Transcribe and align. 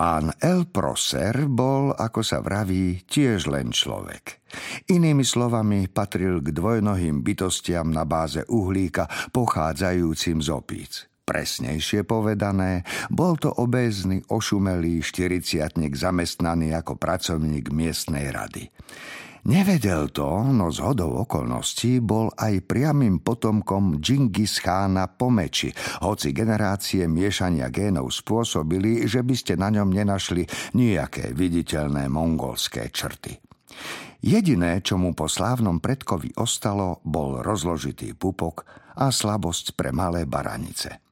Pán 0.00 0.32
El 0.40 0.64
Proser 0.64 1.44
bol, 1.44 1.92
ako 1.92 2.24
sa 2.24 2.40
vraví, 2.40 3.04
tiež 3.04 3.52
len 3.52 3.68
človek. 3.68 4.40
Inými 4.88 5.20
slovami 5.20 5.92
patril 5.92 6.40
k 6.40 6.56
dvojnohým 6.56 7.20
bytostiam 7.20 7.92
na 7.92 8.08
báze 8.08 8.40
uhlíka 8.48 9.04
pochádzajúcim 9.28 10.40
z 10.40 10.48
opíc. 10.56 11.04
Presnejšie 11.28 12.08
povedané, 12.08 12.80
bol 13.12 13.36
to 13.36 13.52
obézny, 13.52 14.24
ošumelý 14.24 15.04
štyriciatnik 15.04 15.92
zamestnaný 15.92 16.72
ako 16.80 16.96
pracovník 16.96 17.68
miestnej 17.68 18.32
rady. 18.32 18.72
Nevedel 19.40 20.12
to, 20.12 20.44
no 20.52 20.68
z 20.68 20.84
hodou 20.84 21.24
okolností 21.24 22.04
bol 22.04 22.28
aj 22.36 22.60
priamým 22.68 23.24
potomkom 23.24 23.96
Džingis 23.96 24.60
Chána 24.60 25.08
Pomeči, 25.08 25.72
hoci 26.04 26.36
generácie 26.36 27.08
miešania 27.08 27.72
génov 27.72 28.12
spôsobili, 28.12 29.08
že 29.08 29.24
by 29.24 29.34
ste 29.34 29.56
na 29.56 29.72
ňom 29.72 29.88
nenašli 29.88 30.44
nejaké 30.76 31.32
viditeľné 31.32 32.12
mongolské 32.12 32.92
črty. 32.92 33.40
Jediné, 34.20 34.84
čo 34.84 35.00
mu 35.00 35.16
po 35.16 35.24
slávnom 35.24 35.80
predkovi 35.80 36.36
ostalo, 36.36 37.00
bol 37.00 37.40
rozložitý 37.40 38.12
pupok 38.12 38.68
a 39.00 39.08
slabosť 39.08 39.72
pre 39.72 39.88
malé 39.96 40.28
baranice. 40.28 41.09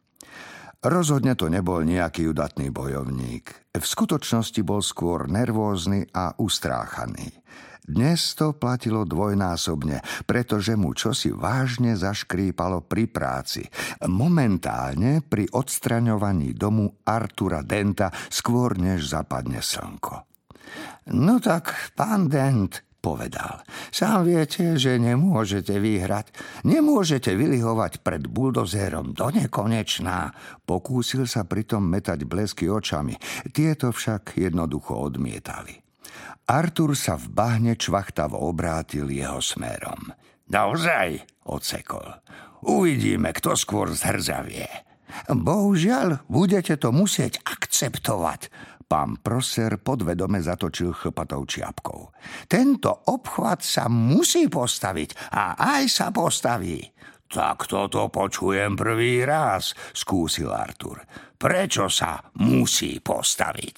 Rozhodne 0.78 1.34
to 1.34 1.50
nebol 1.50 1.82
nejaký 1.82 2.30
udatný 2.30 2.70
bojovník. 2.70 3.74
V 3.74 3.82
skutočnosti 3.82 4.62
bol 4.62 4.78
skôr 4.78 5.26
nervózny 5.26 6.06
a 6.14 6.38
ustráchaný. 6.38 7.34
Dnes 7.82 8.38
to 8.38 8.54
platilo 8.54 9.02
dvojnásobne, 9.02 10.22
pretože 10.22 10.78
mu 10.78 10.94
čosi 10.94 11.34
vážne 11.34 11.98
zaškrípalo 11.98 12.86
pri 12.86 13.10
práci. 13.10 13.66
Momentálne 14.06 15.18
pri 15.26 15.50
odstraňovaní 15.50 16.54
domu 16.54 17.02
Artura 17.02 17.66
Denta 17.66 18.14
skôr 18.30 18.78
než 18.78 19.10
zapadne 19.10 19.58
slnko. 19.58 20.14
No 21.10 21.42
tak, 21.42 21.96
pán 21.98 22.30
Dent, 22.30 22.86
povedal. 23.08 23.64
Sám 23.88 24.28
viete, 24.28 24.76
že 24.76 25.00
nemôžete 25.00 25.80
vyhrať. 25.80 26.28
Nemôžete 26.68 27.32
vylihovať 27.32 28.04
pred 28.04 28.28
buldozérom 28.28 29.16
do 29.16 29.32
nekonečná. 29.32 30.36
Pokúsil 30.68 31.24
sa 31.24 31.48
pritom 31.48 31.80
metať 31.88 32.28
blesky 32.28 32.68
očami. 32.68 33.16
Tieto 33.48 33.88
však 33.88 34.36
jednoducho 34.36 34.92
odmietali. 34.92 35.80
Artur 36.48 36.92
sa 36.96 37.16
v 37.16 37.32
bahne 37.32 37.76
čvachtavo 37.76 38.36
obrátil 38.36 39.08
jeho 39.08 39.40
smerom. 39.40 40.12
Naozaj, 40.48 41.44
ocekol. 41.48 42.08
Uvidíme, 42.64 43.32
kto 43.36 43.52
skôr 43.52 43.92
zhrzavie. 43.92 44.68
Bohužiaľ, 45.28 46.24
budete 46.28 46.76
to 46.80 46.92
musieť 46.92 47.40
akceptovať. 47.44 48.52
Pán 48.88 49.20
Proser 49.20 49.76
podvedome 49.84 50.40
zatočil 50.40 50.96
chlpatou 50.96 51.44
čiapkou. 51.44 52.08
Tento 52.48 53.04
obchvat 53.12 53.60
sa 53.60 53.84
musí 53.92 54.48
postaviť 54.48 55.28
a 55.28 55.60
aj 55.76 55.82
sa 55.92 56.08
postaví. 56.08 56.80
Tak 57.28 57.68
toto 57.68 58.08
počujem 58.08 58.72
prvý 58.72 59.28
raz, 59.28 59.76
skúsil 59.92 60.48
Artur. 60.48 61.04
Prečo 61.36 61.92
sa 61.92 62.32
musí 62.40 62.96
postaviť? 63.04 63.76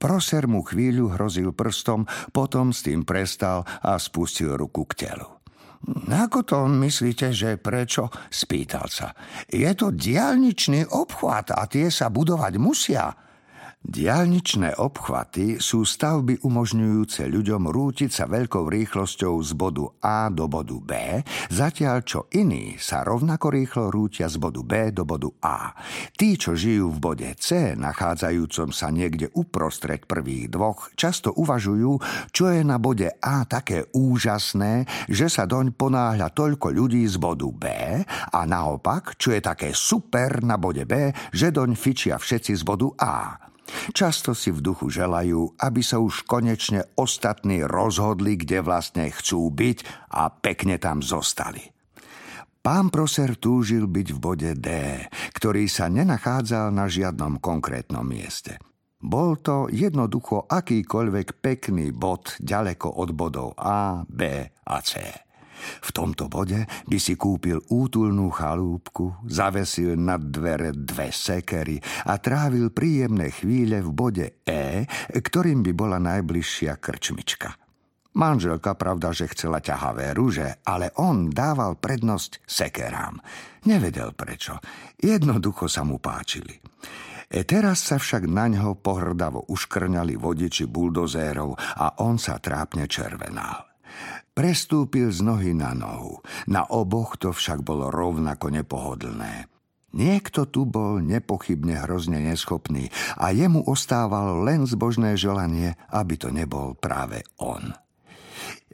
Proser 0.00 0.48
mu 0.48 0.64
chvíľu 0.64 1.12
hrozil 1.12 1.52
prstom, 1.52 2.08
potom 2.32 2.72
s 2.72 2.80
tým 2.88 3.04
prestal 3.04 3.68
a 3.84 4.00
spustil 4.00 4.56
ruku 4.56 4.88
k 4.88 5.04
telu. 5.04 5.28
Ako 6.08 6.48
to 6.48 6.64
myslíte, 6.64 7.28
že 7.36 7.60
prečo? 7.60 8.08
Spýtal 8.32 8.88
sa. 8.88 9.12
Je 9.52 9.68
to 9.76 9.92
diálničný 9.92 10.88
obchvat 10.88 11.52
a 11.52 11.68
tie 11.68 11.92
sa 11.92 12.08
budovať 12.08 12.56
musia. 12.56 13.12
Diálničné 13.84 14.80
obchvaty 14.80 15.60
sú 15.60 15.84
stavby 15.84 16.40
umožňujúce 16.40 17.28
ľuďom 17.28 17.68
rútiť 17.68 18.08
sa 18.08 18.24
veľkou 18.24 18.64
rýchlosťou 18.64 19.36
z 19.44 19.52
bodu 19.52 19.84
A 20.00 20.32
do 20.32 20.48
bodu 20.48 20.80
B, 20.80 21.20
zatiaľ 21.52 22.00
čo 22.00 22.24
iní 22.32 22.80
sa 22.80 23.04
rovnako 23.04 23.52
rýchlo 23.52 23.92
rútia 23.92 24.32
z 24.32 24.40
bodu 24.40 24.64
B 24.64 24.88
do 24.88 25.04
bodu 25.04 25.28
A. 25.44 25.76
Tí, 26.16 26.40
čo 26.40 26.56
žijú 26.56 26.96
v 26.96 26.98
bode 26.98 27.28
C, 27.36 27.76
nachádzajúcom 27.76 28.72
sa 28.72 28.88
niekde 28.88 29.28
uprostred 29.36 30.08
prvých 30.08 30.48
dvoch, 30.48 30.88
často 30.96 31.36
uvažujú, 31.36 32.00
čo 32.32 32.48
je 32.48 32.64
na 32.64 32.80
bode 32.80 33.12
A 33.20 33.44
také 33.44 33.84
úžasné, 33.92 34.88
že 35.12 35.28
sa 35.28 35.44
doň 35.44 35.76
ponáhľa 35.76 36.32
toľko 36.32 36.72
ľudí 36.72 37.04
z 37.04 37.20
bodu 37.20 37.52
B 37.52 37.68
a 38.08 38.40
naopak, 38.48 39.20
čo 39.20 39.36
je 39.36 39.44
také 39.44 39.76
super 39.76 40.40
na 40.40 40.56
bode 40.56 40.88
B, 40.88 41.12
že 41.36 41.52
doň 41.52 41.76
fičia 41.76 42.16
všetci 42.16 42.56
z 42.56 42.62
bodu 42.64 42.88
A. 42.96 43.44
Často 43.92 44.36
si 44.36 44.52
v 44.52 44.60
duchu 44.60 44.92
želajú, 44.92 45.56
aby 45.60 45.80
sa 45.80 46.00
už 46.00 46.28
konečne 46.28 46.84
ostatní 46.96 47.64
rozhodli, 47.64 48.36
kde 48.36 48.60
vlastne 48.60 49.08
chcú 49.08 49.48
byť 49.52 50.10
a 50.12 50.28
pekne 50.30 50.76
tam 50.76 51.00
zostali. 51.00 51.74
Pán 52.64 52.88
Proser 52.88 53.36
túžil 53.36 53.84
byť 53.84 54.08
v 54.16 54.18
bode 54.18 54.50
D, 54.56 54.68
ktorý 55.36 55.68
sa 55.68 55.92
nenachádzal 55.92 56.72
na 56.72 56.88
žiadnom 56.88 57.36
konkrétnom 57.36 58.04
mieste. 58.04 58.56
Bol 59.04 59.36
to 59.44 59.68
jednoducho 59.68 60.48
akýkoľvek 60.48 61.44
pekný 61.44 61.92
bod 61.92 62.40
ďaleko 62.40 62.88
od 62.88 63.12
bodov 63.12 63.52
A, 63.60 64.00
B 64.08 64.48
a 64.48 64.76
C. 64.80 65.23
V 65.84 65.90
tomto 65.90 66.28
bode 66.28 66.66
by 66.88 66.98
si 66.98 67.14
kúpil 67.14 67.62
útulnú 67.70 68.30
chalúbku, 68.32 69.24
zavesil 69.28 69.96
nad 69.98 70.20
dvere 70.20 70.72
dve 70.74 71.10
sekery 71.10 71.80
a 72.08 72.18
trávil 72.18 72.70
príjemné 72.70 73.30
chvíle 73.32 73.80
v 73.80 73.90
bode 73.90 74.26
E, 74.44 74.84
ktorým 75.10 75.64
by 75.64 75.72
bola 75.72 75.98
najbližšia 76.00 76.76
krčmička. 76.78 77.56
Manželka 78.14 78.78
pravda, 78.78 79.10
že 79.10 79.26
chcela 79.34 79.58
ťahavé 79.58 80.14
rúže, 80.14 80.62
ale 80.62 80.94
on 81.02 81.34
dával 81.34 81.74
prednosť 81.74 82.46
sekerám. 82.46 83.18
Nevedel 83.66 84.14
prečo. 84.14 84.62
Jednoducho 85.02 85.66
sa 85.66 85.82
mu 85.82 85.98
páčili. 85.98 86.62
E 87.26 87.42
teraz 87.42 87.90
sa 87.90 87.98
však 87.98 88.30
na 88.30 88.46
ňo 88.46 88.78
pohrdavo 88.78 89.50
uškrňali 89.50 90.14
vodiči 90.14 90.70
buldozérov 90.70 91.58
a 91.58 91.98
on 92.06 92.14
sa 92.14 92.38
trápne 92.38 92.86
červenal. 92.86 93.73
Prestúpil 94.34 95.14
z 95.14 95.22
nohy 95.22 95.54
na 95.54 95.78
nohu. 95.78 96.18
Na 96.50 96.66
oboch 96.66 97.14
to 97.14 97.30
však 97.30 97.62
bolo 97.62 97.86
rovnako 97.86 98.50
nepohodlné. 98.50 99.46
Niekto 99.94 100.50
tu 100.50 100.66
bol 100.66 100.98
nepochybne 100.98 101.78
hrozne 101.86 102.18
neschopný 102.18 102.90
a 103.14 103.30
jemu 103.30 103.62
ostávalo 103.62 104.42
len 104.42 104.66
zbožné 104.66 105.14
želanie, 105.14 105.78
aby 105.94 106.18
to 106.18 106.34
nebol 106.34 106.74
práve 106.74 107.22
on. 107.38 107.78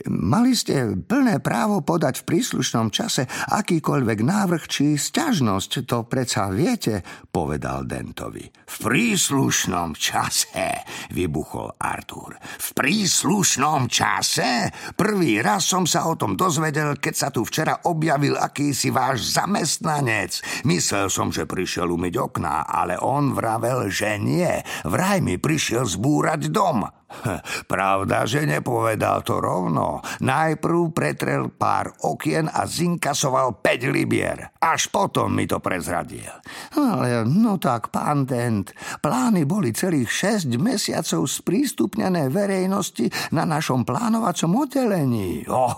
Mali 0.08 0.56
ste 0.56 0.96
plné 0.96 1.44
právo 1.44 1.84
podať 1.84 2.24
v 2.24 2.36
príslušnom 2.36 2.88
čase 2.88 3.28
akýkoľvek 3.28 4.18
návrh 4.24 4.62
či 4.64 4.86
sťažnosť, 4.96 5.84
to 5.84 6.08
predsa 6.08 6.48
viete, 6.48 7.04
povedal 7.28 7.84
Dentovi. 7.84 8.48
V 8.48 8.76
príslušnom 8.80 9.92
čase, 9.92 10.86
vybuchol 11.12 11.76
Artur. 11.76 12.38
V 12.40 12.68
príslušnom 12.72 13.92
čase? 13.92 14.72
Prvý 14.96 15.44
raz 15.44 15.68
som 15.68 15.84
sa 15.84 16.08
o 16.08 16.16
tom 16.16 16.32
dozvedel, 16.32 16.96
keď 16.96 17.14
sa 17.14 17.28
tu 17.28 17.44
včera 17.44 17.84
objavil 17.84 18.40
akýsi 18.40 18.88
váš 18.88 19.36
zamestnanec. 19.36 20.64
Myslel 20.64 21.12
som, 21.12 21.28
že 21.28 21.44
prišiel 21.44 21.92
umyť 21.92 22.14
okná, 22.16 22.64
ale 22.64 22.96
on 22.96 23.36
vravel, 23.36 23.92
že 23.92 24.16
nie. 24.16 24.64
Vraj 24.88 25.20
mi 25.20 25.36
prišiel 25.36 25.84
zbúrať 25.84 26.48
dom. 26.48 26.99
Pravda, 27.72 28.24
že 28.24 28.46
nepovedal 28.46 29.22
to 29.26 29.42
rovno. 29.42 30.00
Najprv 30.22 30.94
pretrel 30.94 31.50
pár 31.50 31.92
okien 32.06 32.46
a 32.46 32.64
zinkasoval 32.64 33.60
5 33.60 33.94
libier. 33.94 34.54
Až 34.60 34.92
potom 34.92 35.32
mi 35.32 35.48
to 35.48 35.56
prezradil. 35.56 36.28
Ale 36.76 37.24
no 37.24 37.56
tak, 37.56 37.88
pán 37.88 38.28
Dent, 38.28 38.76
plány 39.00 39.48
boli 39.48 39.72
celých 39.72 40.36
6 40.44 40.60
mesiacov 40.60 41.24
sprístupnené 41.24 42.28
verejnosti 42.28 43.08
na 43.32 43.48
našom 43.48 43.88
plánovacom 43.88 44.60
oddelení. 44.60 45.48
Oh, 45.48 45.72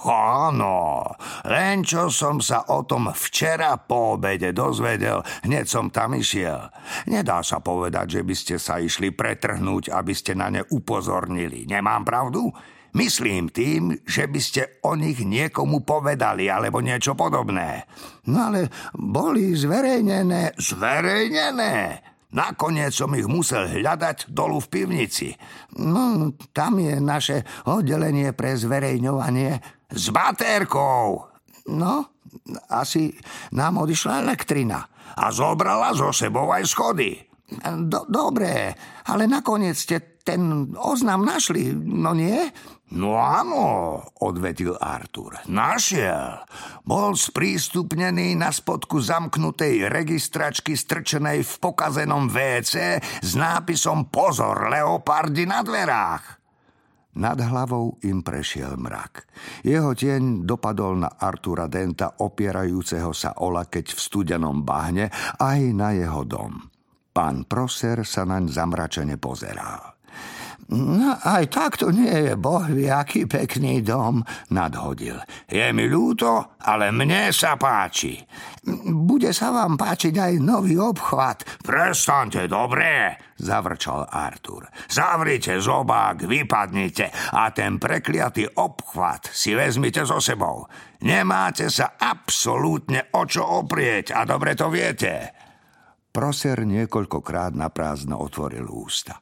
áno, 0.51 1.07
len 1.47 1.87
čo 1.87 2.11
som 2.11 2.43
sa 2.43 2.67
o 2.75 2.83
tom 2.83 3.07
včera 3.15 3.79
po 3.79 4.19
obede 4.19 4.51
dozvedel, 4.51 5.23
hneď 5.47 5.71
som 5.71 5.87
tam 5.95 6.19
išiel. 6.19 6.67
Nedá 7.07 7.39
sa 7.47 7.63
povedať, 7.63 8.19
že 8.19 8.23
by 8.27 8.35
ste 8.35 8.55
sa 8.59 8.83
išli 8.83 9.15
pretrhnúť, 9.15 9.95
aby 9.95 10.11
ste 10.11 10.35
na 10.35 10.51
ne 10.51 10.67
upozornili. 10.75 11.71
Nemám 11.71 12.03
pravdu? 12.03 12.51
Myslím 12.93 13.49
tým, 13.49 13.97
že 14.05 14.29
by 14.29 14.41
ste 14.41 14.63
o 14.85 14.93
nich 14.93 15.25
niekomu 15.25 15.81
povedali 15.81 16.53
alebo 16.53 16.85
niečo 16.85 17.17
podobné. 17.17 17.89
No 18.29 18.53
ale 18.53 18.69
boli 18.93 19.57
zverejnené. 19.57 20.61
Zverejnené? 20.61 22.05
Nakoniec 22.33 22.97
som 22.97 23.13
ich 23.13 23.29
musel 23.29 23.69
hľadať 23.69 24.33
dolu 24.33 24.61
v 24.61 24.71
pivnici. 24.73 25.29
No, 25.77 26.33
tam 26.57 26.81
je 26.81 26.97
naše 26.97 27.45
oddelenie 27.69 28.33
pre 28.33 28.57
zverejňovanie. 28.57 29.61
S 29.93 30.09
batérkou! 30.09 31.29
No, 31.69 31.93
asi 32.73 33.13
nám 33.53 33.85
odišla 33.85 34.25
elektrina 34.25 34.81
a 35.13 35.29
zobrala 35.29 35.93
zo 35.93 36.09
sebou 36.13 36.49
aj 36.49 36.65
schody. 36.65 37.21
Do, 37.63 38.09
dobre, 38.09 38.73
ale 39.05 39.29
nakoniec 39.29 39.77
ste 39.77 40.17
ten 40.25 40.73
oznam 40.73 41.29
našli, 41.29 41.69
no 41.77 42.17
nie? 42.17 42.49
No 42.93 43.17
áno, 43.17 43.97
odvetil 44.21 44.77
Artur. 44.77 45.41
Našiel. 45.49 46.45
Bol 46.85 47.17
sprístupnený 47.17 48.37
na 48.37 48.53
spodku 48.53 49.01
zamknutej 49.01 49.89
registračky 49.89 50.77
strčenej 50.77 51.41
v 51.41 51.53
pokazenom 51.57 52.29
WC 52.29 53.01
s 53.01 53.31
nápisom 53.33 54.13
Pozor, 54.13 54.69
leopardi 54.69 55.49
na 55.49 55.65
dverách. 55.65 56.25
Nad 57.13 57.41
hlavou 57.41 58.01
im 58.09 58.25
prešiel 58.25 58.77
mrak. 58.77 59.29
Jeho 59.65 59.93
tieň 59.93 60.49
dopadol 60.49 61.05
na 61.05 61.17
Artura 61.17 61.69
Denta 61.69 62.21
opierajúceho 62.21 63.13
sa 63.13 63.37
o 63.45 63.53
lakeť 63.53 63.93
v 63.93 64.01
studenom 64.01 64.65
bahne 64.65 65.13
aj 65.41 65.61
na 65.77 65.93
jeho 65.93 66.25
dom. 66.25 66.57
Pán 67.13 67.45
Proser 67.45 68.09
sa 68.09 68.25
naň 68.25 68.49
zamračene 68.49 69.21
pozeral. 69.21 69.92
No, 70.71 71.19
aj 71.19 71.51
takto 71.51 71.91
nie 71.91 72.31
je 72.31 72.35
boh 72.39 72.63
aký 72.71 73.27
pekný 73.27 73.83
dom, 73.83 74.23
nadhodil. 74.55 75.19
Je 75.51 75.67
mi 75.75 75.91
ľúto, 75.91 76.55
ale 76.63 76.95
mne 76.95 77.35
sa 77.35 77.59
páči. 77.59 78.23
Bude 78.87 79.35
sa 79.35 79.51
vám 79.51 79.75
páčiť 79.75 80.15
aj 80.15 80.33
nový 80.39 80.79
obchvat. 80.79 81.67
Prestante, 81.67 82.47
dobre, 82.47 83.19
zavrčal 83.43 84.07
Artur. 84.07 84.71
Zavrite 84.87 85.59
zobák, 85.59 86.31
vypadnite 86.31 87.35
a 87.35 87.51
ten 87.51 87.83
prekliatý 87.83 88.47
obchvat 88.55 89.35
si 89.35 89.59
vezmite 89.59 90.07
so 90.07 90.23
sebou. 90.23 90.65
Nemáte 91.03 91.67
sa 91.75 91.99
absolútne 91.99 93.11
o 93.19 93.27
čo 93.27 93.43
oprieť 93.43 94.15
a 94.15 94.23
dobre 94.23 94.55
to 94.55 94.71
viete. 94.71 95.35
Proser 96.13 96.63
niekoľkokrát 96.69 97.57
na 97.57 97.73
prázdno 97.73 98.23
otvoril 98.23 98.69
ústa. 98.71 99.19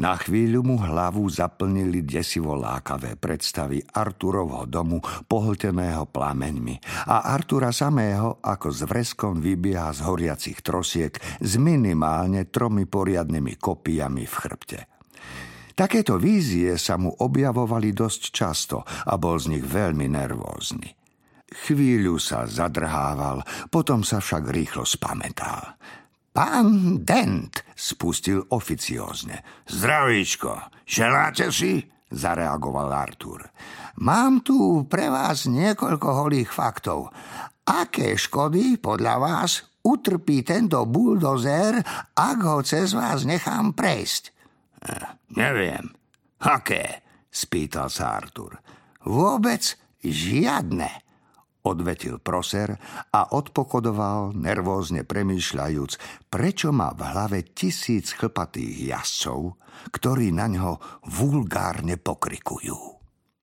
Na 0.00 0.16
chvíľu 0.16 0.64
mu 0.64 0.76
hlavu 0.80 1.28
zaplnili 1.28 2.00
desivo 2.00 2.56
lákavé 2.56 3.20
predstavy 3.20 3.84
Arturovho 3.92 4.64
domu 4.64 5.04
pohlteného 5.04 6.08
plameňmi 6.08 7.06
a 7.12 7.28
Artura 7.28 7.68
samého 7.74 8.40
ako 8.40 8.68
s 8.72 8.80
vreskom 8.88 9.44
vybieha 9.44 9.92
z 9.92 10.00
horiacich 10.08 10.64
trosiek 10.64 11.12
s 11.20 11.60
minimálne 11.60 12.48
tromi 12.48 12.88
poriadnymi 12.88 13.60
kopijami 13.60 14.24
v 14.24 14.34
chrbte. 14.34 14.80
Takéto 15.72 16.20
vízie 16.20 16.76
sa 16.76 17.00
mu 17.00 17.12
objavovali 17.12 17.96
dosť 17.96 18.22
často 18.32 18.84
a 18.84 19.16
bol 19.16 19.40
z 19.40 19.56
nich 19.56 19.64
veľmi 19.64 20.04
nervózny. 20.08 20.88
Chvíľu 21.52 22.16
sa 22.16 22.48
zadrhával, 22.48 23.44
potom 23.68 24.00
sa 24.00 24.24
však 24.24 24.48
rýchlo 24.48 24.88
spametal. 24.88 25.76
Pán 26.32 27.04
Dent, 27.04 27.60
spustil 27.76 28.40
oficiózne. 28.48 29.44
Zdravíčko, 29.68 30.56
želáte 30.88 31.52
si? 31.52 31.84
zareagoval 32.08 32.88
Artur. 32.92 33.44
Mám 34.00 34.40
tu 34.40 34.84
pre 34.88 35.12
vás 35.12 35.44
niekoľko 35.44 36.08
holých 36.24 36.48
faktov. 36.48 37.12
Aké 37.68 38.16
škody 38.16 38.80
podľa 38.80 39.14
vás 39.20 39.60
utrpí 39.84 40.40
tento 40.40 40.88
buldozer, 40.88 41.76
ak 42.16 42.38
ho 42.48 42.64
cez 42.64 42.96
vás 42.96 43.28
nechám 43.28 43.76
prejsť? 43.76 44.22
Eh, 44.88 45.08
neviem. 45.36 45.84
Aké? 46.48 47.04
spýtal 47.28 47.92
sa 47.92 48.16
Artur. 48.16 48.56
Vôbec 49.04 49.76
žiadne 50.00 51.11
odvetil 51.66 52.18
proser 52.22 52.78
a 53.10 53.34
odpokodoval, 53.34 54.34
nervózne 54.34 55.02
premýšľajúc, 55.06 55.92
prečo 56.30 56.70
má 56.70 56.94
v 56.94 57.02
hlave 57.10 57.38
tisíc 57.54 58.14
chlpatých 58.14 58.94
jazdcov, 58.94 59.58
ktorí 59.90 60.30
na 60.30 60.46
ňo 60.50 60.78
vulgárne 61.06 61.98
pokrikujú. 61.98 63.01